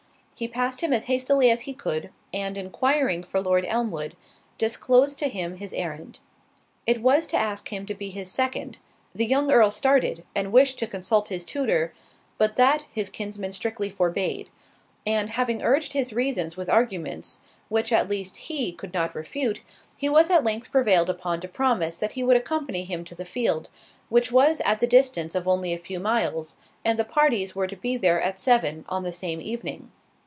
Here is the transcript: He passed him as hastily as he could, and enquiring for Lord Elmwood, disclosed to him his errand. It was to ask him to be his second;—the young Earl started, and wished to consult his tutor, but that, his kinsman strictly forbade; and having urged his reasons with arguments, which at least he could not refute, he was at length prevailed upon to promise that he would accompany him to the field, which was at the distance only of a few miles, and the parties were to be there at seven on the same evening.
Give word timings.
He 0.35 0.47
passed 0.47 0.81
him 0.81 0.91
as 0.91 1.03
hastily 1.03 1.51
as 1.51 1.61
he 1.69 1.73
could, 1.75 2.09
and 2.33 2.57
enquiring 2.57 3.21
for 3.21 3.39
Lord 3.39 3.63
Elmwood, 3.63 4.15
disclosed 4.57 5.19
to 5.19 5.29
him 5.29 5.57
his 5.57 5.71
errand. 5.71 6.17
It 6.87 6.99
was 7.03 7.27
to 7.27 7.37
ask 7.37 7.69
him 7.71 7.85
to 7.85 7.93
be 7.93 8.09
his 8.09 8.31
second;—the 8.31 9.23
young 9.27 9.51
Earl 9.51 9.69
started, 9.69 10.23
and 10.33 10.51
wished 10.51 10.79
to 10.79 10.87
consult 10.87 11.27
his 11.27 11.45
tutor, 11.45 11.93
but 12.39 12.55
that, 12.55 12.85
his 12.91 13.11
kinsman 13.11 13.51
strictly 13.51 13.91
forbade; 13.91 14.49
and 15.05 15.29
having 15.29 15.61
urged 15.61 15.93
his 15.93 16.11
reasons 16.11 16.57
with 16.57 16.69
arguments, 16.71 17.39
which 17.69 17.91
at 17.93 18.09
least 18.09 18.37
he 18.49 18.71
could 18.71 18.95
not 18.95 19.13
refute, 19.13 19.61
he 19.95 20.09
was 20.09 20.31
at 20.31 20.43
length 20.43 20.71
prevailed 20.71 21.11
upon 21.11 21.39
to 21.41 21.47
promise 21.47 21.97
that 21.97 22.13
he 22.13 22.23
would 22.23 22.35
accompany 22.37 22.83
him 22.83 23.03
to 23.05 23.13
the 23.13 23.25
field, 23.25 23.69
which 24.09 24.31
was 24.31 24.59
at 24.65 24.79
the 24.79 24.87
distance 24.87 25.35
only 25.35 25.71
of 25.71 25.81
a 25.81 25.83
few 25.83 25.99
miles, 25.99 26.57
and 26.83 26.97
the 26.97 27.05
parties 27.05 27.55
were 27.55 27.67
to 27.67 27.75
be 27.75 27.95
there 27.95 28.19
at 28.19 28.39
seven 28.39 28.83
on 28.89 29.03
the 29.03 29.11
same 29.11 29.39
evening. 29.39 29.91